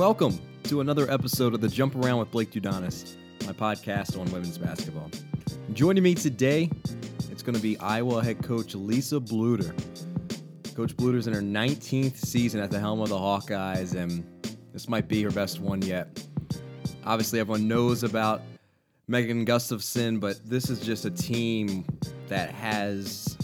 [0.00, 4.56] welcome to another episode of the Jump Around with Blake Dudonis, my podcast on women's
[4.56, 5.10] basketball.
[5.74, 6.70] Joining me today,
[7.30, 9.76] it's going to be Iowa head coach Lisa Bluder.
[10.74, 14.24] Coach Bluder's in her 19th season at the helm of the Hawkeyes, and
[14.72, 16.24] this might be her best one yet.
[17.04, 18.40] Obviously, everyone knows about
[19.06, 21.84] Megan Gustafson, but this is just a team
[22.28, 23.36] that has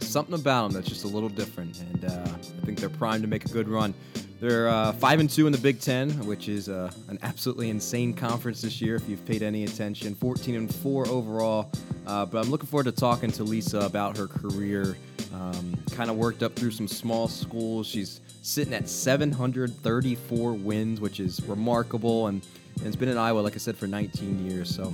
[0.00, 3.28] something about them that's just a little different, and uh, I think they're primed to
[3.28, 3.92] make a good run.
[4.42, 8.12] They're uh, five and two in the Big Ten, which is uh, an absolutely insane
[8.12, 8.96] conference this year.
[8.96, 11.70] If you've paid any attention, 14 and four overall.
[12.08, 14.96] Uh, but I'm looking forward to talking to Lisa about her career.
[15.32, 17.86] Um, kind of worked up through some small schools.
[17.86, 22.44] She's sitting at 734 wins, which is remarkable, and,
[22.78, 24.74] and it's been in Iowa, like I said, for 19 years.
[24.74, 24.92] So,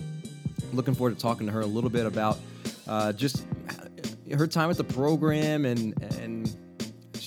[0.74, 2.38] looking forward to talking to her a little bit about
[2.86, 3.46] uh, just
[4.36, 6.27] her time at the program and and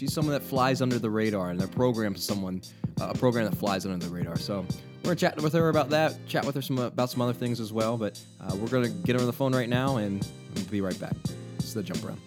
[0.02, 2.60] she's someone that flies under the radar, and their program is someone
[3.00, 4.36] uh, a program that flies under the radar.
[4.36, 4.66] So
[5.04, 7.60] we're gonna chat with her about that, chat with her some about some other things
[7.60, 7.98] as well.
[7.98, 11.00] But uh, we're gonna get her on the phone right now, and we'll be right
[11.00, 11.14] back.
[11.58, 12.20] This is the jump around.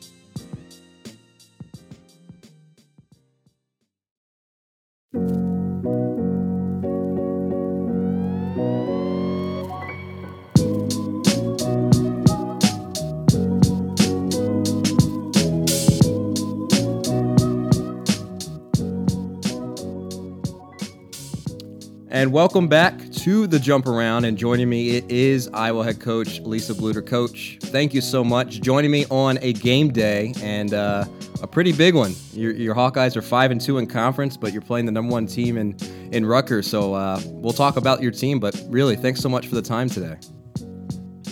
[22.14, 24.24] And welcome back to the jump around.
[24.24, 27.04] And joining me, it is Iowa head coach Lisa Bluder.
[27.04, 28.60] Coach, thank you so much.
[28.60, 31.06] Joining me on a game day and uh,
[31.42, 32.14] a pretty big one.
[32.32, 35.26] Your, your, Hawkeyes are five and two in conference, but you're playing the number one
[35.26, 35.76] team in
[36.12, 36.70] in Rutgers.
[36.70, 38.38] So uh, we'll talk about your team.
[38.38, 40.16] But really, thanks so much for the time today.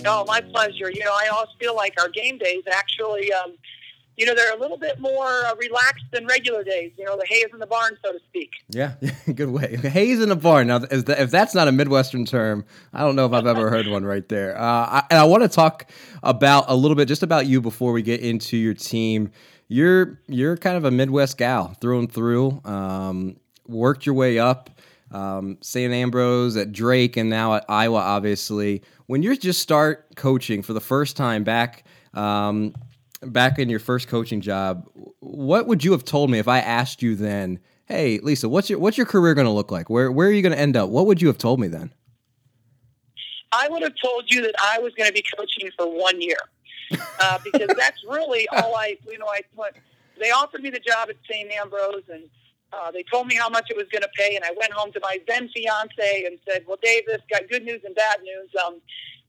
[0.03, 0.91] No, my pleasure.
[0.91, 3.33] You know, I always feel like our game days actually.
[3.33, 3.55] Um,
[4.17, 6.93] you know, they're a little bit more uh, relaxed than regular days.
[6.99, 8.51] You know, the hay is in the barn, so to speak.
[8.69, 8.95] Yeah,
[9.35, 9.77] good way.
[9.83, 10.67] Hay is in the barn.
[10.67, 14.05] Now, if that's not a Midwestern term, I don't know if I've ever heard one
[14.05, 14.57] right there.
[14.59, 15.91] Uh, I, and I want to talk
[16.23, 19.31] about a little bit just about you before we get into your team.
[19.69, 22.61] You're you're kind of a Midwest gal through and through.
[22.65, 23.37] Um,
[23.67, 24.71] worked your way up.
[25.11, 25.93] Um, St.
[25.93, 28.83] Ambrose at Drake and now at Iowa, obviously.
[29.07, 31.85] When you just start coaching for the first time back,
[32.15, 32.75] um,
[33.23, 34.89] back in your first coaching job,
[35.21, 38.79] what would you have told me if I asked you then, "Hey, Lisa, what's your
[38.79, 39.89] what's your career going to look like?
[39.89, 41.93] Where where are you going to end up?" What would you have told me then?
[43.53, 46.39] I would have told you that I was going to be coaching for one year
[47.21, 49.77] uh, because that's really all I, you know, I went,
[50.19, 51.51] they offered me the job at St.
[51.53, 52.25] Ambrose and
[52.73, 54.93] uh, they told me how much it was going to pay, and I went home
[54.93, 58.51] to my then fiance and said, "Well, Dave, this got good news and bad news.
[58.65, 58.81] Um,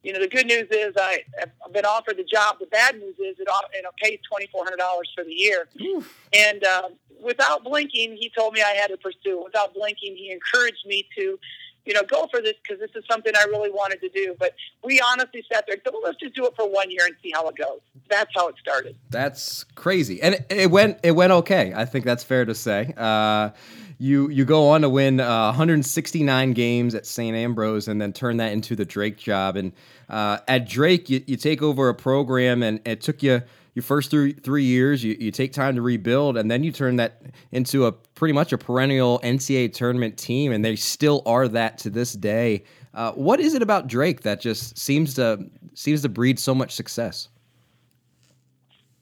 [0.03, 2.57] you know, the good news is I, have been offered the job.
[2.59, 5.67] The bad news is it you know pays twenty four hundred dollars for the year.
[5.81, 6.21] Oof.
[6.33, 6.89] And uh,
[7.23, 9.41] without blinking, he told me I had to pursue.
[9.43, 11.39] Without blinking, he encouraged me to,
[11.85, 14.35] you know, go for this because this is something I really wanted to do.
[14.37, 17.05] But we honestly sat there and said, well, let's just do it for one year
[17.05, 17.79] and see how it goes.
[18.09, 18.97] That's how it started.
[19.09, 21.73] That's crazy, and it, it went it went okay.
[21.73, 22.93] I think that's fair to say.
[22.97, 23.51] Uh,
[23.97, 27.35] you you go on to win uh, 169 games at St.
[27.35, 29.55] Ambrose and then turn that into the Drake job.
[29.55, 29.73] And
[30.09, 33.41] uh, at Drake, you, you take over a program and it took you
[33.75, 35.03] your first three three years.
[35.03, 37.21] You, you take time to rebuild, and then you turn that
[37.51, 41.89] into a pretty much a perennial NCAA tournament team, and they still are that to
[41.89, 42.63] this day.
[42.93, 46.73] Uh, what is it about Drake that just seems to seems to breed so much
[46.73, 47.29] success?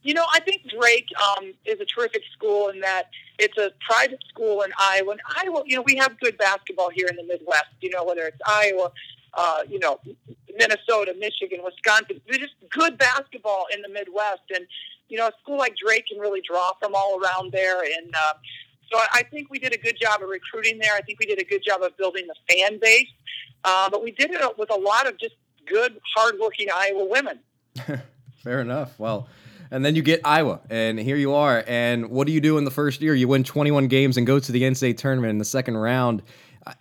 [0.03, 3.09] You know, I think Drake um, is a terrific school in that
[3.41, 5.12] it's a private school in Iowa.
[5.12, 7.74] And Iowa, you know, we have good basketball here in the Midwest.
[7.81, 8.91] You know, whether it's Iowa,
[9.34, 10.00] uh, you know,
[10.56, 14.44] Minnesota, Michigan, Wisconsin, there's just good basketball in the Midwest.
[14.56, 14.68] And
[15.09, 17.81] you know, a school like Drake can really draw from all around there.
[17.81, 18.34] And uh,
[18.91, 20.94] so I think we did a good job of recruiting there.
[20.96, 23.09] I think we did a good job of building the fan base.
[23.63, 25.35] Uh, but we did it with a lot of just
[25.66, 27.40] good, hardworking Iowa women.
[28.43, 28.99] Fair enough.
[28.99, 29.28] Well
[29.72, 31.64] and then you get Iowa, and here you are.
[31.66, 33.16] And what do you do in the first year?
[33.16, 36.22] You win 21 games and go to the NCAA tournament in the second round.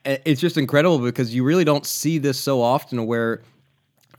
[0.04, 3.42] It's just incredible because you really don't see this so often where,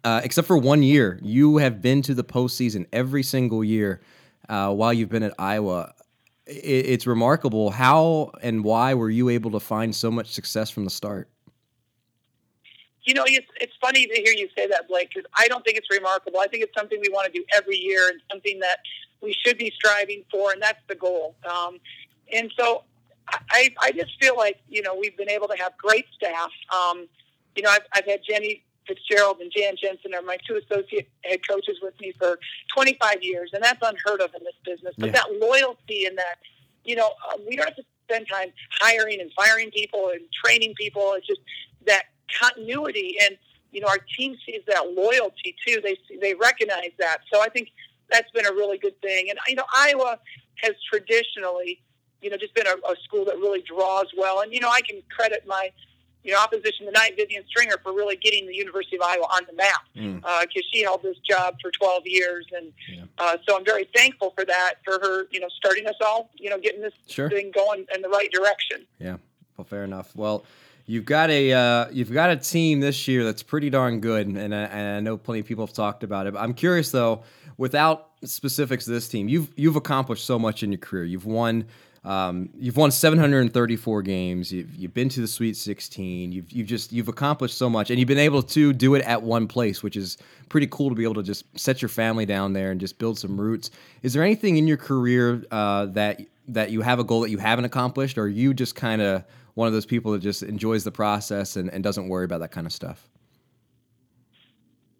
[0.06, 4.02] uh, except for one year, you have been to the postseason every single year
[4.48, 5.94] uh, while you've been at Iowa.
[6.48, 7.72] It's remarkable.
[7.72, 11.31] How and why were you able to find so much success from the start?
[13.04, 15.78] You know, it's, it's funny to hear you say that, Blake, because I don't think
[15.78, 16.40] it's remarkable.
[16.40, 18.78] I think it's something we want to do every year and something that
[19.22, 21.36] we should be striving for, and that's the goal.
[21.50, 21.78] Um,
[22.32, 22.84] and so
[23.50, 26.50] I, I just feel like, you know, we've been able to have great staff.
[26.76, 27.08] Um,
[27.56, 31.40] you know, I've, I've had Jenny Fitzgerald and Jan Jensen are my two associate head
[31.48, 32.40] coaches with me for
[32.76, 34.94] 25 years, and that's unheard of in this business.
[34.98, 35.12] But yeah.
[35.14, 36.36] that loyalty and that,
[36.84, 38.50] you know, uh, we don't have to spend time
[38.80, 41.14] hiring and firing people and training people.
[41.16, 41.42] It's just
[41.88, 42.04] that
[42.40, 43.38] continuity and
[43.72, 45.82] you know our team sees that loyalty too.
[45.84, 47.20] They they recognize that.
[47.32, 47.70] So I think
[48.12, 49.30] that's been a really good thing.
[49.30, 50.20] And you know Iowa
[50.58, 51.82] has traditionally
[52.22, 54.42] you know just been a, a school that really draws well.
[54.42, 55.72] And you know I can credit my
[56.24, 59.54] you know, opposition tonight, Vivian Stringer, for really getting the University of Iowa on the
[59.54, 60.24] map because mm.
[60.24, 63.04] uh, she held this job for 12 years, and yeah.
[63.18, 66.50] uh, so I'm very thankful for that, for her, you know, starting us all, you
[66.50, 67.30] know, getting this sure.
[67.30, 68.86] thing going in the right direction.
[69.00, 69.18] Yeah,
[69.58, 70.16] well, fair enough.
[70.16, 70.44] Well.
[70.86, 74.54] You've got a uh, you've got a team this year that's pretty darn good, and
[74.54, 76.34] I, and I know plenty of people have talked about it.
[76.34, 77.24] But I'm curious though,
[77.58, 81.06] without specifics of this team, you've you've accomplished so much in your career.
[81.06, 81.66] You've won
[82.04, 84.52] um, you've won 734 games.
[84.52, 86.32] You've, you've been to the Sweet 16.
[86.32, 89.22] You've you've just you've accomplished so much, and you've been able to do it at
[89.22, 90.18] one place, which is
[90.50, 93.20] pretty cool to be able to just set your family down there and just build
[93.20, 93.70] some roots.
[94.02, 97.38] Is there anything in your career uh, that that you have a goal that you
[97.38, 99.24] haven't accomplished, or you just kind of
[99.56, 102.52] one of those people that just enjoys the process and, and doesn't worry about that
[102.52, 103.10] kind of stuff?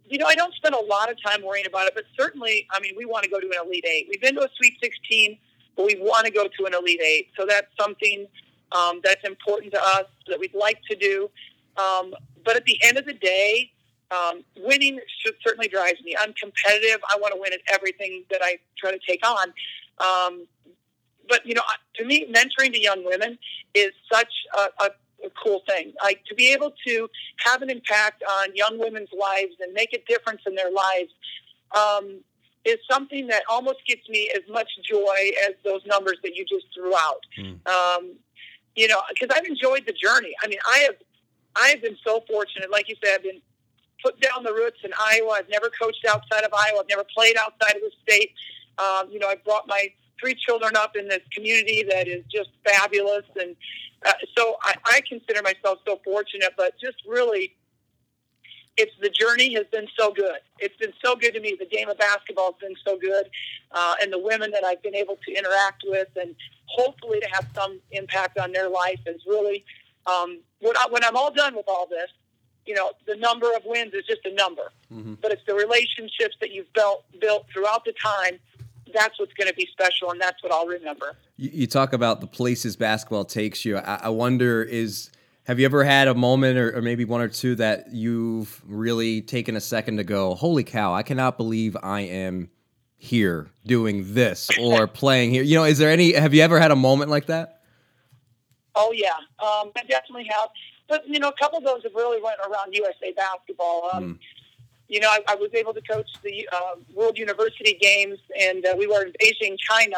[0.06, 2.82] You know, I don't spend a lot of time worrying about it, but certainly, I
[2.82, 4.08] mean, we want to go to an Elite Eight.
[4.10, 5.38] We've been to a Sweet 16
[5.76, 7.30] but we want to go to an Elite Eight.
[7.38, 8.28] So that's something
[8.72, 11.30] um, that's important to us that we'd like to do.
[11.78, 12.14] Um,
[12.44, 13.72] but at the end of the day,
[14.12, 16.16] um, winning should, certainly drives me.
[16.20, 17.00] I'm competitive.
[17.10, 19.54] I want to win at everything that I try to take on.
[20.00, 20.48] Um,
[21.32, 21.64] but you know,
[21.96, 23.40] to me, mentoring to young women
[23.74, 24.90] is such a, a,
[25.26, 25.94] a cool thing.
[26.04, 27.10] Like to be able to
[27.46, 31.12] have an impact on young women's lives and make a difference in their lives.
[31.76, 32.20] Um,
[32.64, 36.66] is something that almost gives me as much joy as those numbers that you just
[36.76, 37.26] threw out.
[37.40, 37.68] Mm.
[37.68, 38.12] Um,
[38.76, 40.36] you know, because I've enjoyed the journey.
[40.44, 40.96] I mean, I have,
[41.56, 42.70] I have been so fortunate.
[42.70, 43.42] Like you said, I've been
[44.04, 45.38] put down the roots in Iowa.
[45.40, 46.82] I've never coached outside of Iowa.
[46.82, 48.32] I've never played outside of the state.
[48.78, 49.88] Um, you know, I brought my
[50.22, 53.56] three children up in this community that is just fabulous, and
[54.06, 56.54] uh, so I, I consider myself so fortunate.
[56.56, 57.56] But just really
[58.78, 60.40] it's the journey has been so good.
[60.60, 61.56] It's been so good to me.
[61.60, 63.30] The game of basketball has been so good,
[63.72, 66.36] uh, and the women that I've been able to interact with, and
[66.68, 69.66] hopefully to have some impact on their life is really
[70.08, 72.10] um, when, I, when I'm all done with all this.
[72.66, 75.16] You know, the number of wins is just a number, mm-hmm.
[75.16, 78.40] but it's the relationships that you've built built throughout the time.
[78.94, 81.16] That's what's going to be special, and that's what I'll remember.
[81.38, 83.78] You, you talk about the places basketball takes you.
[83.78, 85.12] I, I wonder is
[85.46, 89.22] have you ever had a moment, or, or, maybe one or two, that you've really
[89.22, 90.94] taken a second to go, "Holy cow!
[90.94, 92.50] I cannot believe I am
[92.98, 96.14] here doing this or playing here." You know, is there any?
[96.14, 97.64] Have you ever had a moment like that?
[98.76, 100.50] Oh yeah, um, I definitely have.
[100.88, 103.90] But you know, a couple of those have really went around USA basketball.
[103.94, 104.20] Um, mm.
[104.92, 108.76] You know, I, I, was able to coach the uh, World University Games, and uh,
[108.78, 109.96] we were in Beijing, China,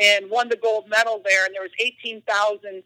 [0.00, 1.46] and won the gold medal there.
[1.46, 2.82] And there was eighteen thousand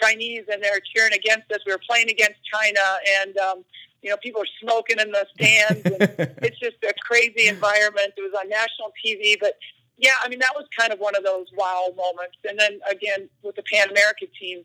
[0.00, 1.60] Chinese and they're cheering against us.
[1.66, 2.80] We were playing against China,
[3.22, 3.64] and um,
[4.02, 5.84] you know people are smoking in the stands.
[5.84, 8.12] And it's just a crazy environment.
[8.16, 9.54] It was on national TV, but
[9.96, 12.38] yeah, I mean that was kind of one of those wow moments.
[12.48, 14.64] And then again with the Pan America team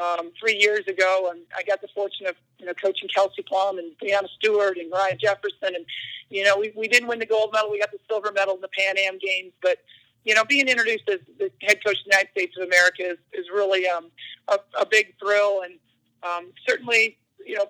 [0.00, 3.78] um, three years ago, and I got the fortune of you know coaching Kelsey Plum
[3.78, 5.84] and Breanna Stewart and Moriah Jefferson, and
[6.30, 7.70] you know we we didn't win the gold medal.
[7.70, 9.78] We got the silver medal in the Pan Am games, but
[10.24, 13.18] you know, being introduced as the head coach of the United States of America is,
[13.32, 14.10] is really um,
[14.48, 15.62] a, a big thrill.
[15.62, 15.74] And
[16.22, 17.66] um, certainly, you know,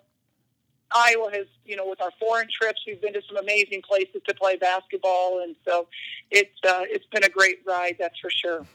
[0.93, 4.35] Iowa has, you know, with our foreign trips, we've been to some amazing places to
[4.35, 5.41] play basketball.
[5.43, 5.87] And so
[6.31, 8.67] it's, uh, it's been a great ride, that's for sure.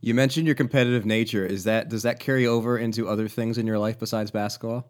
[0.00, 1.44] You mentioned your competitive nature.
[1.44, 4.88] Is that does that carry over into other things in your life besides basketball?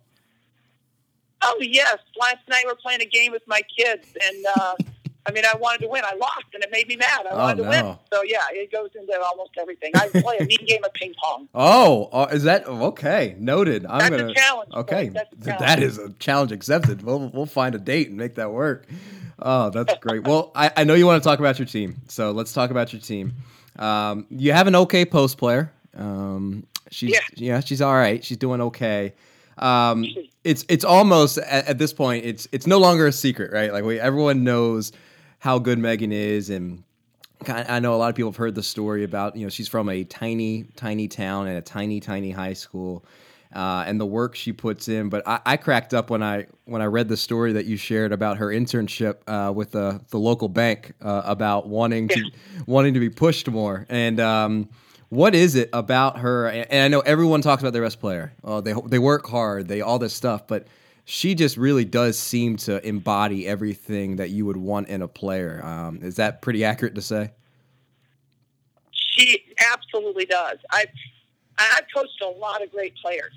[1.43, 1.99] Oh yes.
[2.21, 4.75] Last night we we're playing a game with my kids, and uh,
[5.27, 6.05] I mean, I wanted to win.
[6.05, 7.27] I lost, and it made me mad.
[7.27, 7.99] I oh, wanted to win.
[8.13, 9.93] So yeah, it goes into almost everything.
[9.95, 11.49] I play a mean game of ping pong.
[11.55, 13.35] Oh, uh, is that okay?
[13.39, 13.87] Noted.
[13.87, 14.73] I'm That's gonna a challenge.
[14.75, 15.61] Okay, That's a challenge.
[15.61, 17.03] that is a challenge accepted.
[17.03, 18.87] We'll we'll find a date and make that work.
[19.41, 20.27] Oh, that's great.
[20.27, 22.93] well, I, I know you want to talk about your team, so let's talk about
[22.93, 23.35] your team.
[23.79, 25.73] Um, you have an okay post player.
[25.97, 27.21] Um, she's yeah.
[27.35, 28.25] yeah, she's all right.
[28.25, 29.15] She's doing okay.
[29.59, 30.05] Um,
[30.45, 33.73] it's it's almost at, at, this point it's it's no longer a secret, right?
[33.73, 34.93] Like we everyone knows
[35.41, 36.83] how good Megan is, and
[37.47, 39.89] I know a lot of people have heard the story about you know she's from
[39.89, 43.05] a tiny tiny town and a tiny tiny high school.
[43.55, 45.09] Uh, and the work she puts in.
[45.09, 48.13] But I, I, cracked up when I when I read the story that you shared
[48.13, 52.31] about her internship uh, with the the local bank uh, about wanting to
[52.67, 53.87] wanting to be pushed more.
[53.89, 54.69] And um,
[55.09, 56.49] what is it about her?
[56.49, 58.35] And I know everyone talks about their best player.
[58.45, 60.67] Oh, they they work hard, they all this stuff, but
[61.11, 65.65] she just really does seem to embody everything that you would want in a player.
[65.65, 67.31] Um, is that pretty accurate to say?
[68.91, 70.59] She absolutely does.
[70.71, 70.85] I
[71.59, 73.35] I've coached a lot of great players,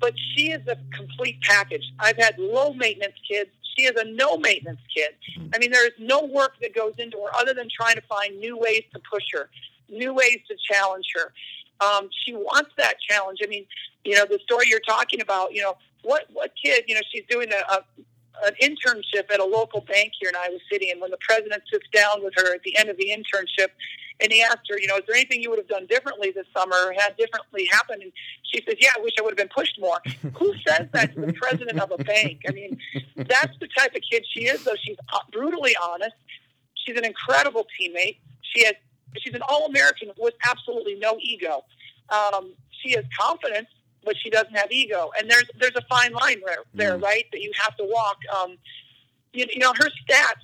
[0.00, 1.84] but she is a complete package.
[1.98, 3.50] I've had low maintenance kids.
[3.76, 5.10] She is a no maintenance kid.
[5.54, 8.38] I mean, there is no work that goes into her other than trying to find
[8.38, 9.48] new ways to push her,
[9.88, 11.32] new ways to challenge her.
[11.80, 13.38] Um, she wants that challenge.
[13.42, 13.66] I mean,
[14.04, 17.24] you know, the story you're talking about, you know, what, what kid, you know, she's
[17.28, 17.84] doing a, a
[18.44, 21.86] an internship at a local bank here in Iowa City, and when the president sits
[21.92, 23.68] down with her at the end of the internship,
[24.20, 26.46] and he asked her, you know, is there anything you would have done differently this
[26.56, 28.02] summer or had differently happen?
[28.02, 30.00] And she says, yeah, I wish I would have been pushed more.
[30.34, 32.42] Who says that to the president of a bank?
[32.48, 32.78] I mean,
[33.16, 34.74] that's the type of kid she is, though.
[34.84, 34.96] She's
[35.32, 36.16] brutally honest.
[36.74, 38.18] She's an incredible teammate.
[38.42, 38.74] She has,
[39.18, 41.64] she's an All-American with absolutely no ego.
[42.08, 43.68] Um, she has confidence,
[44.04, 45.10] but she doesn't have ego.
[45.18, 47.02] And there's there's a fine line there, there mm.
[47.02, 48.18] right, that you have to walk.
[48.40, 48.56] Um,
[49.32, 50.42] you, you know, her stats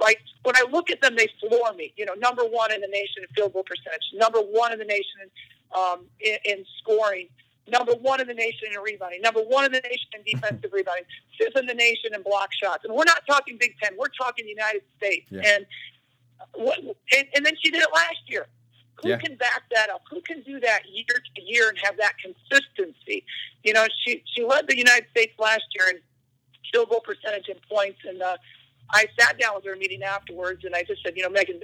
[0.00, 1.92] like when I look at them, they floor me.
[1.96, 4.84] You know, number one in the nation in field goal percentage, number one in the
[4.84, 5.30] nation in,
[5.78, 7.28] um, in, in scoring,
[7.68, 11.04] number one in the nation in rebounding, number one in the nation in defensive rebounding,
[11.38, 12.84] fifth in the nation in block shots.
[12.84, 15.26] And we're not talking Big Ten; we're talking United States.
[15.30, 15.42] Yeah.
[15.44, 15.66] And
[16.54, 16.78] what?
[16.78, 18.46] And, and then she did it last year.
[19.02, 19.18] Who yeah.
[19.18, 20.02] can back that up?
[20.10, 23.24] Who can do that year to year and have that consistency?
[23.64, 26.00] You know, she she led the United States last year in
[26.72, 28.36] field goal percentage and points and uh,
[28.92, 31.60] I sat down with her meeting afterwards, and I just said, you know, Megan,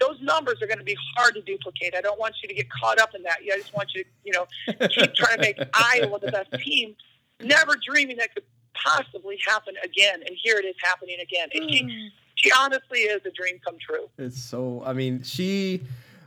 [0.00, 1.94] those numbers are going to be hard to duplicate.
[1.94, 3.38] I don't want you to get caught up in that.
[3.42, 4.46] I just want you to, you know,
[4.88, 6.96] keep trying to make Iowa the best team,
[7.40, 10.22] never dreaming that could possibly happen again.
[10.26, 11.48] And here it is happening again.
[11.54, 12.06] And she, hmm.
[12.34, 14.08] she honestly is a dream come true.
[14.18, 14.82] It's so.
[14.84, 15.82] I mean, she.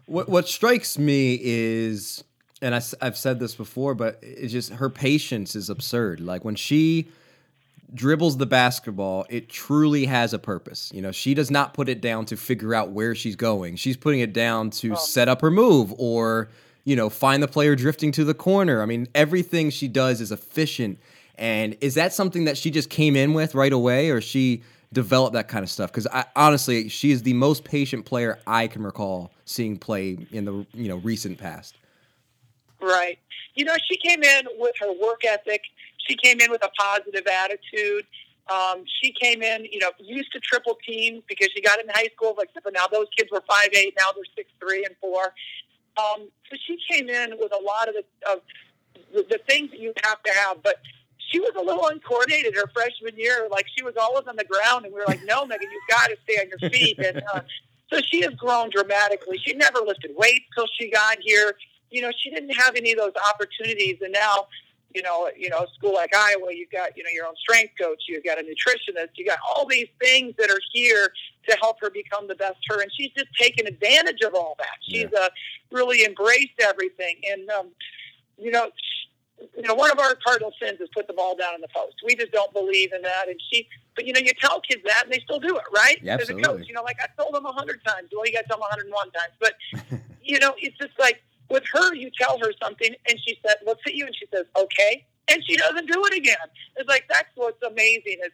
[0.08, 2.24] What what strikes me is,
[2.62, 6.20] and I, I've said this before, but it's just her patience is absurd.
[6.20, 7.08] Like when she
[7.94, 10.92] dribbles the basketball, it truly has a purpose.
[10.94, 13.76] You know, she does not put it down to figure out where she's going.
[13.76, 14.96] She's putting it down to oh.
[14.96, 16.50] set up her move or,
[16.84, 18.82] you know, find the player drifting to the corner.
[18.82, 21.00] I mean, everything she does is efficient.
[21.36, 24.64] And is that something that she just came in with right away or she
[24.94, 25.92] developed that kind of stuff?
[25.92, 30.46] Because I honestly, she is the most patient player I can recall seeing play in
[30.46, 31.76] the, you know, recent past.
[32.82, 33.20] Right.
[33.56, 35.62] You know, she came in with her work ethic
[36.08, 38.06] she came in with a positive attitude.
[38.48, 42.10] Um, she came in, you know, used to triple teams because she got in high
[42.16, 42.36] school.
[42.38, 43.96] Like, but now those kids were five eight.
[43.98, 45.34] Now they're six three and four.
[45.98, 48.42] Um, so she came in with a lot of the, of
[49.14, 50.62] the, the things that you have to have.
[50.62, 50.76] But
[51.18, 53.48] she was a little uncoordinated her freshman year.
[53.50, 56.08] Like she was always on the ground, and we were like, "No, Megan, you've got
[56.08, 57.42] to stay on your feet." And uh,
[57.92, 59.40] so she has grown dramatically.
[59.44, 61.54] She never lifted weights till she got here.
[61.90, 64.48] You know, she didn't have any of those opportunities, and now
[64.96, 67.74] you know, you know, a school like Iowa, you've got, you know, your own strength
[67.80, 71.12] coach, you've got a nutritionist, you got all these things that are here
[71.50, 72.82] to help her become the best her.
[72.82, 74.78] And she's just taken advantage of all that.
[74.82, 75.20] She's yeah.
[75.20, 75.30] uh,
[75.72, 77.18] really embraced everything.
[77.30, 77.68] And, um,
[78.38, 78.70] you know,
[79.58, 81.96] you know, one of our cardinal sins is put the ball down in the post.
[82.06, 83.28] We just don't believe in that.
[83.28, 85.98] And she, but you know, you tell kids that and they still do it, right?
[86.02, 88.10] Yeah, As a coach, you know, like I told them a hundred times.
[88.14, 89.34] Well, you got to tell them 101 times.
[89.40, 93.58] But, you know, it's just like, with her, you tell her something, and she said,
[93.66, 96.38] looks at you, and she says, okay, and she doesn't do it again.
[96.76, 98.32] It's like that's what's amazing is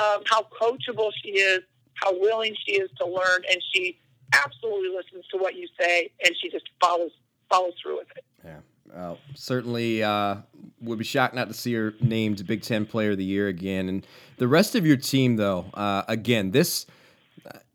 [0.00, 1.60] um, how coachable she is,
[1.94, 3.98] how willing she is to learn, and she
[4.34, 7.10] absolutely listens to what you say, and she just follows
[7.50, 8.24] follows through with it.
[8.44, 8.58] Yeah.
[8.94, 10.36] Well, certainly uh,
[10.80, 13.88] would be shocked not to see her named Big Ten Player of the Year again.
[13.88, 14.06] And
[14.38, 16.86] the rest of your team, though, uh, again, this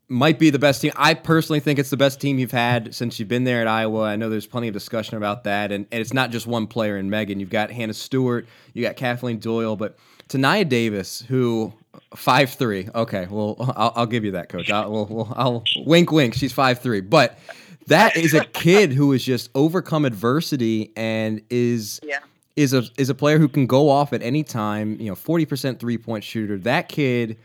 [0.08, 0.92] might be the best team.
[0.96, 4.02] I personally think it's the best team you've had since you've been there at Iowa.
[4.02, 6.96] I know there's plenty of discussion about that, and, and it's not just one player
[6.98, 7.40] in Megan.
[7.40, 9.96] You've got Hannah Stewart, you got Kathleen Doyle, but
[10.28, 11.72] Tania Davis, who
[12.14, 12.88] five three.
[12.94, 14.70] Okay, well I'll, I'll give you that, coach.
[14.70, 16.34] I'll, we'll, I'll wink, wink.
[16.34, 17.38] She's five three, but
[17.86, 22.00] that is a kid who has just overcome adversity and is.
[22.02, 22.18] Yeah
[22.56, 24.96] is a is a player who can go off at any time.
[25.00, 26.56] You know, forty percent three point shooter.
[26.58, 27.36] That kid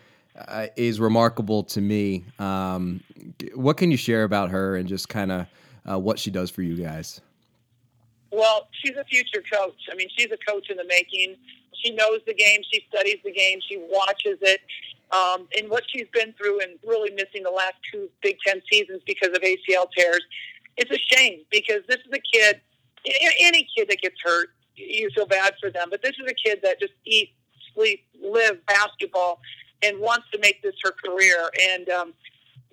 [0.47, 2.25] uh, is remarkable to me.
[2.39, 3.03] Um,
[3.53, 5.47] what can you share about her and just kind of
[5.89, 7.21] uh, what she does for you guys?
[8.31, 9.87] Well, she's a future coach.
[9.91, 11.35] I mean, she's a coach in the making.
[11.83, 12.61] She knows the game.
[12.71, 13.59] She studies the game.
[13.67, 14.61] She watches it.
[15.11, 19.01] Um, and what she's been through and really missing the last two Big Ten seasons
[19.07, 20.21] because of ACL tears,
[20.77, 22.61] it's a shame because this is a kid,
[23.39, 25.87] any kid that gets hurt, you feel bad for them.
[25.89, 27.31] But this is a kid that just eats,
[27.73, 29.41] sleep, live basketball
[29.83, 31.49] and wants to make this her career.
[31.71, 32.13] And um,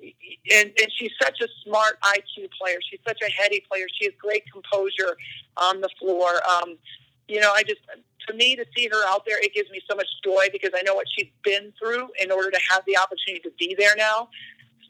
[0.03, 2.79] and and she's such a smart IQ player.
[2.91, 3.87] She's such a heady player.
[3.99, 5.17] She has great composure
[5.57, 6.41] on the floor.
[6.49, 6.77] Um,
[7.29, 7.81] you know, I just
[8.29, 10.83] to me to see her out there, it gives me so much joy because I
[10.83, 14.29] know what she's been through in order to have the opportunity to be there now.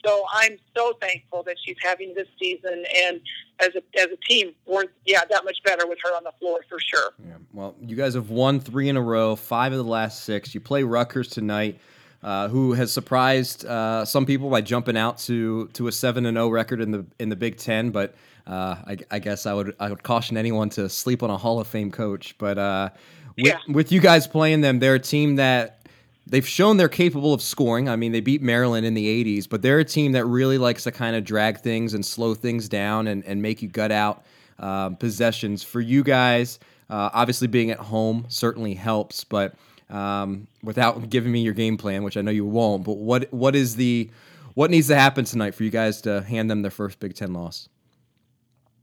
[0.05, 3.21] So I'm so thankful that she's having this season, and
[3.59, 6.61] as a as a team, we're yeah that much better with her on the floor
[6.69, 7.13] for sure.
[7.27, 7.35] Yeah.
[7.53, 10.55] Well, you guys have won three in a row, five of the last six.
[10.55, 11.81] You play Rutgers tonight.
[12.23, 16.37] Uh, who has surprised uh, some people by jumping out to to a seven and
[16.37, 18.15] zero record in the in the Big Ten, but
[18.47, 21.61] uh, I, I, guess I would I would caution anyone to sleep on a Hall
[21.61, 22.37] of Fame coach.
[22.39, 22.91] But uh,
[23.37, 23.59] with, yeah.
[23.69, 25.87] with you guys playing them, they're a team that
[26.27, 27.89] they've shown they're capable of scoring.
[27.89, 30.85] I mean, they beat Maryland in the '80s, but they're a team that really likes
[30.85, 34.25] to kind of drag things and slow things down and, and make you gut out
[34.59, 35.63] um, possessions.
[35.63, 36.59] For you guys,
[36.89, 39.55] uh, obviously being at home certainly helps, but
[39.91, 42.85] um, without giving me your game plan, which I know you won't.
[42.85, 44.11] But what what is the
[44.55, 47.33] what needs to happen tonight for you guys to hand them their first Big Ten
[47.33, 47.69] loss?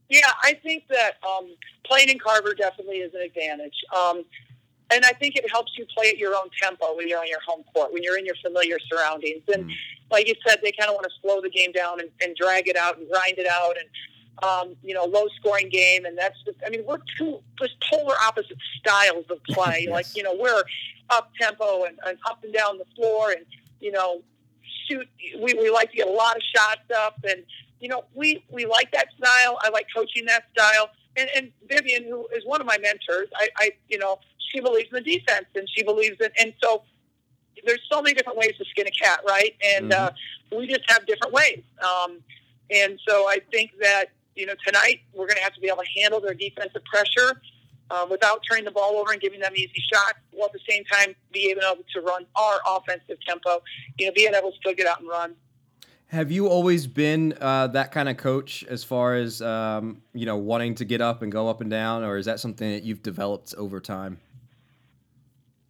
[0.10, 1.48] Yeah, I think that um,
[1.86, 3.74] playing in Carver definitely is an advantage.
[3.98, 4.24] Um,
[4.92, 7.40] and I think it helps you play at your own tempo when you're on your
[7.46, 9.42] home court, when you're in your familiar surroundings.
[9.52, 9.74] And mm.
[10.12, 12.68] like you said, they kind of want to slow the game down and, and drag
[12.68, 13.76] it out and grind it out.
[13.78, 13.88] And
[14.42, 16.06] um, you know, low scoring game.
[16.06, 19.82] And that's, just, I mean, we're two just polar opposite styles of play.
[19.88, 19.92] yes.
[19.92, 20.64] Like, you know, we're
[21.10, 23.46] up tempo and, and up and down the floor and,
[23.80, 24.22] you know,
[24.88, 25.08] shoot.
[25.40, 27.18] We, we like to get a lot of shots up.
[27.30, 27.44] And,
[27.80, 29.60] you know, we, we like that style.
[29.62, 30.90] I like coaching that style.
[31.16, 34.90] And, and Vivian, who is one of my mentors, I, I, you know, she believes
[34.92, 36.84] in the defense and she believes in, and so
[37.66, 39.56] there's so many different ways to skin a cat, right?
[39.76, 40.06] And mm-hmm.
[40.06, 41.62] uh, we just have different ways.
[41.82, 42.20] Um,
[42.70, 45.84] and so I think that you know, tonight we're going to have to be able
[45.84, 47.42] to handle their defensive pressure
[47.90, 50.84] uh, without turning the ball over and giving them easy shots, while at the same
[50.86, 51.62] time be able
[51.94, 53.62] to run our offensive tempo.
[54.00, 55.36] You know, being able to still get out and run.
[56.08, 60.38] Have you always been uh, that kind of coach as far as um, you know
[60.38, 63.04] wanting to get up and go up and down, or is that something that you've
[63.04, 64.20] developed over time?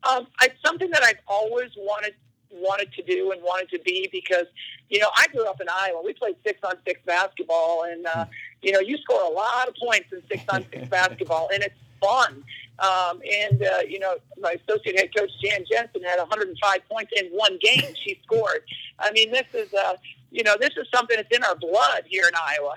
[0.10, 2.14] Um, it's something that I've always wanted
[2.54, 4.46] wanted to do and wanted to be because,
[4.90, 6.02] you know, I grew up in Iowa.
[6.04, 8.26] We played six on six basketball, and uh,
[8.62, 11.76] you know, you score a lot of points in six on six basketball, and it's
[12.02, 12.44] fun.
[12.80, 17.28] Um, and uh, you know, my associate head coach Jan Jensen had 105 points in
[17.28, 17.94] one game.
[18.04, 18.64] She scored.
[19.00, 19.96] I mean, this is uh,
[20.32, 22.76] you know, this is something that's in our blood here in Iowa.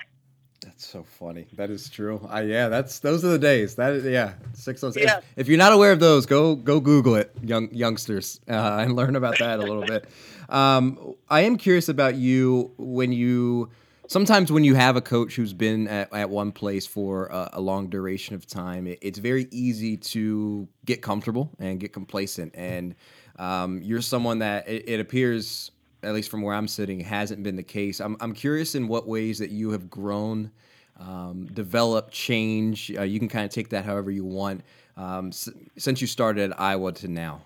[0.60, 1.46] That's so funny.
[1.54, 2.26] That is true.
[2.32, 3.74] Uh, yeah, that's those are the days.
[3.76, 5.04] That is yeah, six on six.
[5.04, 5.18] Yeah.
[5.18, 8.96] If, if, you're not aware of those, go go Google it, young youngsters, uh, and
[8.96, 10.08] learn about that a little bit.
[10.48, 13.70] Um, I am curious about you when you
[14.08, 17.60] sometimes when you have a coach who's been at, at one place for a, a,
[17.60, 22.54] long duration of time, it, it's very easy to get comfortable and get complacent.
[22.54, 22.94] And
[23.38, 25.70] um, you're someone that it, it, appears,
[26.02, 28.00] at least from where I'm sitting, hasn't been the case.
[28.00, 30.50] I'm, I'm curious in what ways that you have grown,
[30.98, 32.96] um, developed, changed.
[32.96, 34.62] Uh, you can kind of take that however you want
[34.96, 37.40] um, s- since you started at Iowa to now.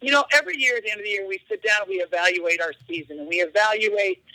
[0.00, 2.60] You know, every year at the end of the year, we sit down, we evaluate
[2.60, 4.22] our season, and we evaluate–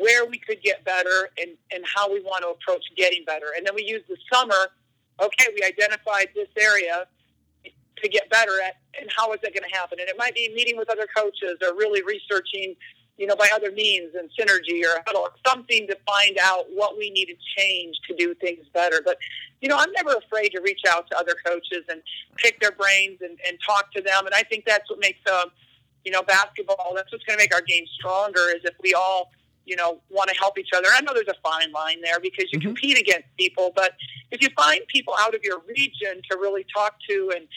[0.00, 3.46] where we could get better and, and how we want to approach getting better.
[3.56, 4.70] And then we use the summer,
[5.20, 7.06] okay, we identified this area
[8.04, 9.98] to get better at, and how is that going to happen?
[9.98, 12.76] And it might be meeting with other coaches or really researching,
[13.16, 15.02] you know, by other means and synergy or
[15.46, 19.00] something to find out what we need to change to do things better.
[19.04, 19.16] But,
[19.60, 22.02] you know, I'm never afraid to reach out to other coaches and
[22.36, 24.26] pick their brains and, and talk to them.
[24.26, 25.50] And I think that's what makes, um,
[26.04, 29.30] you know, basketball, that's what's going to make our game stronger is if we all–
[29.66, 30.88] you know, want to help each other.
[30.92, 32.68] I know there's a fine line there because you mm-hmm.
[32.68, 33.92] compete against people, but
[34.30, 37.48] if you find people out of your region to really talk to and,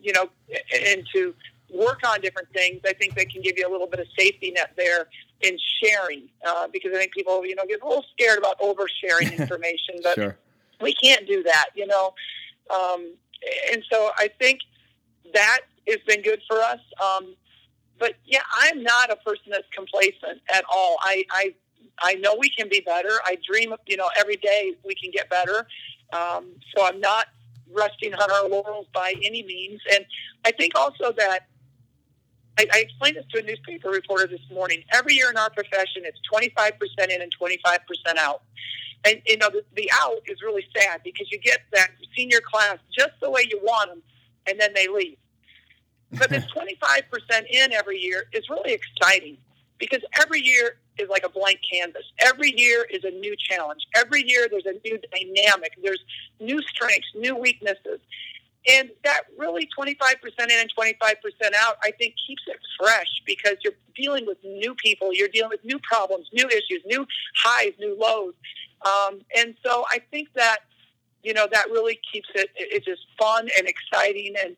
[0.00, 0.28] you know,
[0.74, 1.34] and to
[1.72, 4.52] work on different things, I think they can give you a little bit of safety
[4.52, 5.08] net there
[5.40, 9.36] in sharing uh, because I think people, you know, get a little scared about oversharing
[9.38, 10.36] information, but sure.
[10.80, 12.14] we can't do that, you know.
[12.70, 13.14] Um,
[13.72, 14.60] and so I think
[15.34, 16.80] that has been good for us.
[17.04, 17.34] Um,
[17.98, 20.96] but yeah, I'm not a person that's complacent at all.
[21.00, 21.54] I, I,
[22.00, 23.20] I know we can be better.
[23.24, 25.66] I dream of, you know, every day we can get better.
[26.12, 27.26] Um, so I'm not
[27.72, 29.80] resting on our laurels by any means.
[29.92, 30.04] And
[30.44, 31.48] I think also that
[32.58, 34.82] I, I explained this to a newspaper reporter this morning.
[34.92, 38.42] Every year in our profession, it's 25% in and 25% out.
[39.04, 42.78] And, you know, the, the out is really sad because you get that senior class
[42.96, 44.02] just the way you want them,
[44.48, 45.18] and then they leave.
[46.12, 49.36] But this 25% in every year is really exciting
[49.78, 52.04] because every year is like a blank canvas.
[52.20, 53.86] Every year is a new challenge.
[53.94, 55.72] Every year there's a new dynamic.
[55.82, 56.02] There's
[56.40, 58.00] new strengths, new weaknesses.
[58.68, 60.94] And that really 25% in and 25%
[61.56, 65.64] out, I think keeps it fresh because you're dealing with new people, you're dealing with
[65.64, 68.34] new problems, new issues, new highs, new lows.
[68.84, 70.60] Um, and so I think that,
[71.22, 74.34] you know, that really keeps it, it's just fun and exciting.
[74.42, 74.56] And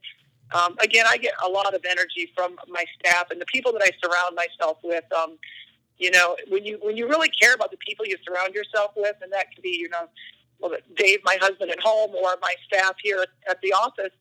[0.52, 3.82] um, again, I get a lot of energy from my staff and the people that
[3.82, 5.04] I surround myself with.
[5.12, 5.38] Um,
[6.00, 9.16] You know, when you when you really care about the people you surround yourself with,
[9.20, 10.08] and that could be, you know,
[10.60, 14.12] well, Dave, my husband at home, or my staff here at the office.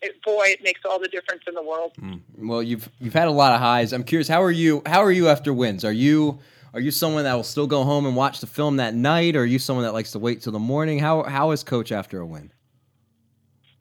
[0.00, 1.92] It, boy, it makes all the difference in the world.
[2.00, 2.20] Mm.
[2.38, 3.92] Well, you've you've had a lot of highs.
[3.92, 4.80] I'm curious, how are you?
[4.86, 5.84] How are you after wins?
[5.84, 6.38] Are you
[6.72, 9.40] are you someone that will still go home and watch the film that night, or
[9.40, 10.98] are you someone that likes to wait till the morning?
[10.98, 12.52] How how is Coach after a win?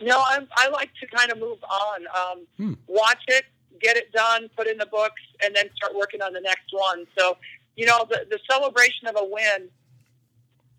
[0.01, 2.73] No, I, I like to kind of move on, um, hmm.
[2.87, 3.45] watch it,
[3.81, 7.05] get it done, put in the books, and then start working on the next one.
[7.17, 7.37] So,
[7.75, 9.69] you know, the, the celebration of a win,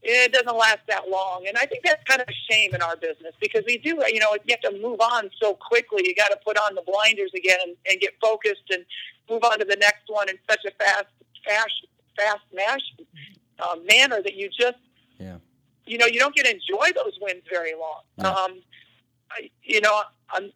[0.03, 1.47] it doesn't last that long.
[1.49, 4.21] And I think that's kind of a shame in our business because we do, you
[4.21, 6.03] know, you have to move on so quickly.
[6.07, 8.85] You got to put on the blinders again and, and get focused and
[9.29, 11.07] move on to the next one in such a fast,
[11.45, 12.81] fast, fast mash,
[13.59, 14.79] uh, manner that you just,
[15.19, 15.39] yeah.
[15.87, 18.03] you know, you don't get to enjoy those wins very long.
[18.19, 18.31] Yeah.
[18.31, 18.63] Um,
[19.31, 20.51] I, you know, I'm,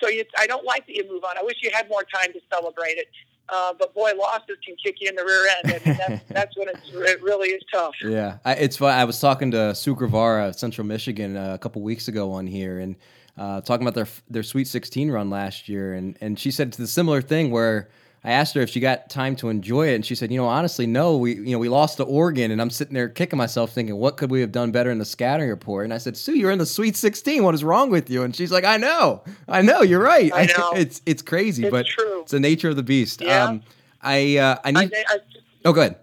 [0.00, 1.38] so you, I don't like that you move on.
[1.38, 3.06] I wish you had more time to celebrate it.
[3.48, 6.68] Uh, but boy, losses can kick you in the rear end, and that's, that's when
[6.68, 7.94] it's, it really is tough.
[8.02, 8.96] Yeah, I, it's fun.
[8.96, 12.78] I was talking to Sue Guevara, Central Michigan, uh, a couple weeks ago on here,
[12.78, 12.94] and
[13.36, 16.80] uh, talking about their their Sweet 16 run last year, and and she said to
[16.80, 17.88] the similar thing where
[18.22, 20.46] I asked her if she got time to enjoy it, and she said, "You know,
[20.46, 21.16] honestly, no.
[21.16, 24.18] We, you know, we lost to Oregon, and I'm sitting there kicking myself, thinking, what
[24.18, 26.58] could we have done better in the scouting report?" And I said, "Sue, you're in
[26.58, 27.42] the Sweet 16.
[27.42, 29.80] What is wrong with you?" And she's like, "I know, I know.
[29.80, 30.30] You're right.
[30.34, 30.72] I know.
[30.72, 32.22] it's it's crazy, it's but true.
[32.22, 33.44] it's the nature of the beast." Yeah.
[33.44, 33.62] Um,
[34.02, 34.92] I uh, I need.
[34.94, 35.18] I, I,
[35.64, 35.96] oh, go ahead.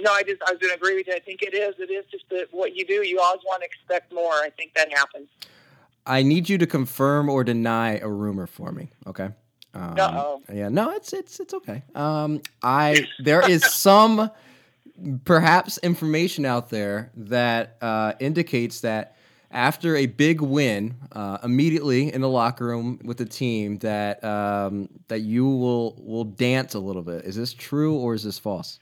[0.00, 1.14] No, I just I was going to agree with you.
[1.14, 1.74] I think it is.
[1.78, 3.06] It is just that what you do.
[3.06, 4.32] You always want to expect more.
[4.32, 5.28] I think that happens.
[6.06, 8.90] I need you to confirm or deny a rumor for me.
[9.06, 9.30] Okay.
[9.74, 11.82] Um, oh Yeah, no, it's it's it's okay.
[11.94, 14.30] Um, I there is some
[15.24, 19.16] perhaps information out there that uh, indicates that
[19.50, 24.88] after a big win, uh, immediately in the locker room with the team, that um,
[25.08, 27.24] that you will will dance a little bit.
[27.24, 28.78] Is this true or is this false?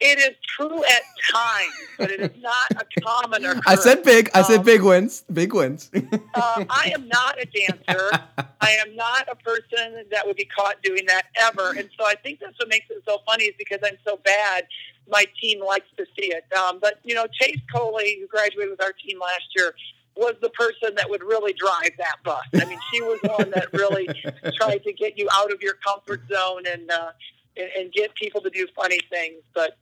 [0.00, 3.64] It is true at times, but it is not a common occurrence.
[3.66, 4.30] I said big.
[4.32, 5.24] I said big wins.
[5.32, 5.90] Big wins.
[5.92, 8.10] uh, I am not a dancer.
[8.60, 11.74] I am not a person that would be caught doing that ever.
[11.76, 14.66] And so I think that's what makes it so funny is because I'm so bad.
[15.10, 16.44] My team likes to see it.
[16.56, 19.74] Um, but you know, Chase Coley, who graduated with our team last year,
[20.18, 22.44] was the person that would really drive that bus.
[22.54, 24.08] I mean, she was one that really
[24.56, 27.12] tried to get you out of your comfort zone and uh,
[27.58, 29.42] and, and get people to do funny things.
[29.54, 29.76] But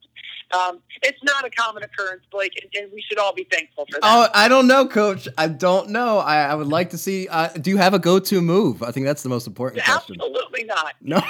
[0.53, 4.01] um, it's not a common occurrence, Blake, and, and, we should all be thankful for
[4.01, 4.05] that.
[4.05, 5.29] Oh, I don't know, Coach.
[5.37, 6.19] I don't know.
[6.19, 7.27] I, I would like to see.
[7.29, 8.83] Uh, do you have a go-to move?
[8.83, 10.37] I think that's the most important Absolutely question.
[10.37, 10.95] Absolutely not.
[11.03, 11.23] No,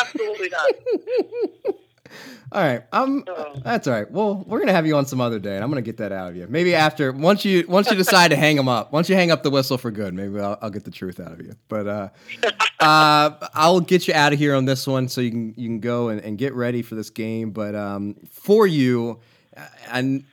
[0.00, 1.74] absolutely not.
[2.50, 2.82] All right.
[2.92, 3.24] Um,
[3.62, 4.10] that's all right.
[4.10, 6.30] Well, we're gonna have you on some other day, and I'm gonna get that out
[6.30, 6.46] of you.
[6.48, 9.42] Maybe after once you once you decide to hang them up, once you hang up
[9.42, 11.52] the whistle for good, maybe I'll, I'll get the truth out of you.
[11.68, 12.08] But uh,
[12.80, 15.80] uh, I'll get you out of here on this one, so you can you can
[15.80, 17.50] go and, and get ready for this game.
[17.50, 19.20] But um, for you,
[19.90, 20.24] and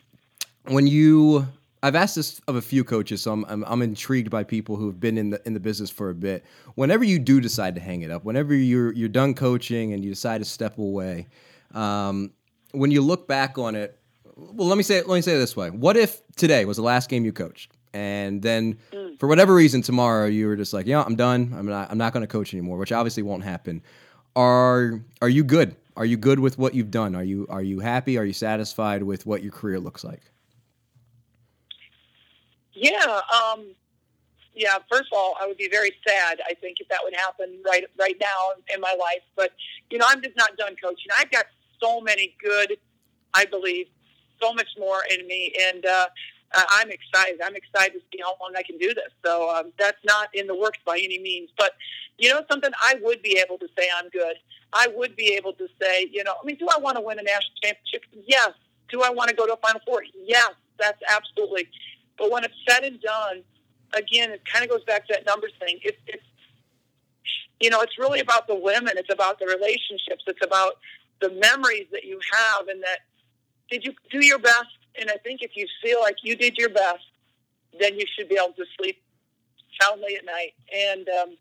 [0.67, 1.45] when you
[1.85, 4.87] I've asked this of a few coaches, so I'm, I'm, I'm intrigued by people who
[4.87, 6.43] have been in the in the business for a bit.
[6.73, 10.09] Whenever you do decide to hang it up, whenever you're you're done coaching and you
[10.09, 11.27] decide to step away,
[11.75, 12.31] um,
[12.71, 13.99] when you look back on it,
[14.35, 16.83] well, let me say let me say it this way: What if today was the
[16.83, 19.17] last game you coached, and then mm.
[19.19, 21.53] for whatever reason tomorrow you were just like, yeah, I'm done.
[21.57, 21.89] I'm not.
[21.89, 23.81] I'm not going to coach anymore, which obviously won't happen.
[24.35, 25.75] Are Are you good?
[25.95, 27.15] Are you good with what you've done?
[27.15, 28.17] Are you Are you happy?
[28.17, 30.21] Are you satisfied with what your career looks like?
[32.73, 33.21] Yeah.
[33.33, 33.73] Um,
[34.53, 34.77] yeah.
[34.91, 36.41] First of all, I would be very sad.
[36.49, 39.51] I think if that would happen right right now in my life, but
[39.89, 41.07] you know, I'm just not done coaching.
[41.17, 41.45] I've got
[41.81, 42.77] so many good,
[43.33, 43.87] I believe,
[44.41, 45.53] so much more in me.
[45.69, 46.07] And uh,
[46.53, 47.41] I'm excited.
[47.43, 49.11] I'm excited to see how long I can do this.
[49.25, 51.49] So um, that's not in the works by any means.
[51.57, 51.73] But,
[52.17, 54.35] you know, something I would be able to say I'm good.
[54.73, 57.19] I would be able to say, you know, I mean, do I want to win
[57.19, 58.03] a national championship?
[58.25, 58.51] Yes.
[58.89, 60.03] Do I want to go to a Final Four?
[60.25, 61.67] Yes, that's absolutely.
[62.17, 63.43] But when it's said and done,
[63.93, 65.79] again, it kind of goes back to that numbers thing.
[65.83, 66.23] It, it's,
[67.59, 68.93] you know, it's really about the women.
[68.95, 70.23] It's about the relationships.
[70.27, 70.73] It's about
[71.21, 72.99] the memories that you have and that
[73.69, 74.77] did you do your best?
[74.99, 77.03] And I think if you feel like you did your best,
[77.79, 79.01] then you should be able to sleep
[79.81, 80.53] soundly at night.
[80.73, 81.37] And um,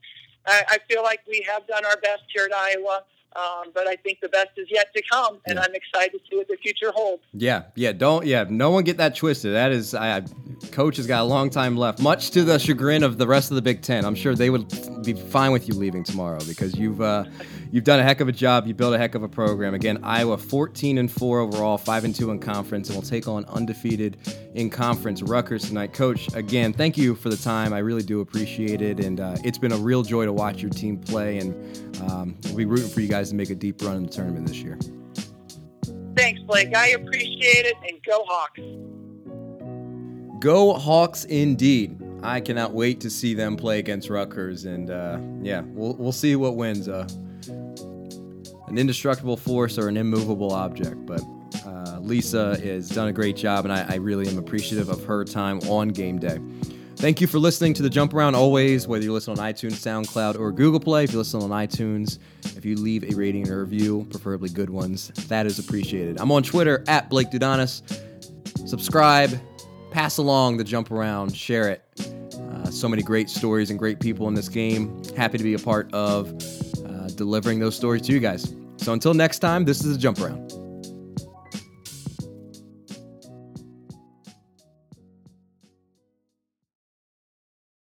[0.46, 3.02] I, I feel like we have done our best here at Iowa.
[3.36, 5.62] Um, but I think the best is yet to come, and yeah.
[5.62, 7.24] I'm excited to see what the future holds.
[7.32, 7.90] Yeah, yeah.
[7.90, 8.44] Don't yeah.
[8.48, 9.54] No one get that twisted.
[9.54, 10.22] That is, I
[10.70, 13.56] Coach has got a long time left, much to the chagrin of the rest of
[13.56, 14.04] the Big Ten.
[14.04, 17.24] I'm sure they would be fine with you leaving tomorrow because you've uh,
[17.74, 18.68] you've done a heck of a job.
[18.68, 19.74] You built a heck of a program.
[19.74, 23.44] Again, Iowa 14 and four overall, five and two in conference, and we'll take on
[23.46, 24.16] undefeated
[24.54, 25.92] in conference Rutgers tonight.
[25.92, 27.72] Coach, again, thank you for the time.
[27.72, 30.70] I really do appreciate it, and uh, it's been a real joy to watch your
[30.70, 31.38] team play.
[31.38, 34.12] And um, we'll be rooting for you guys to make a deep run in the
[34.12, 34.78] tournament this year.
[36.16, 36.76] Thanks, Blake.
[36.76, 38.60] I appreciate it, and go Hawks.
[40.38, 42.00] Go Hawks indeed.
[42.22, 46.36] I cannot wait to see them play against Rutgers, and uh, yeah, we'll we'll see
[46.36, 46.88] what wins.
[46.88, 47.08] Uh,
[48.74, 51.22] an indestructible force or an immovable object, but
[51.64, 55.24] uh, Lisa has done a great job, and I, I really am appreciative of her
[55.24, 56.40] time on game day.
[56.96, 60.40] Thank you for listening to the Jump Around always, whether you listen on iTunes, SoundCloud,
[60.40, 61.04] or Google Play.
[61.04, 62.18] If you listen on iTunes,
[62.56, 66.20] if you leave a rating a review, preferably good ones, that is appreciated.
[66.20, 67.82] I'm on Twitter at Blake Dudonis.
[68.66, 69.40] Subscribe,
[69.92, 71.84] pass along the Jump Around, share it.
[72.36, 75.00] Uh, so many great stories and great people in this game.
[75.16, 76.34] Happy to be a part of
[76.84, 78.54] uh, delivering those stories to you guys.
[78.84, 80.63] So until next time, this is the Jump Around.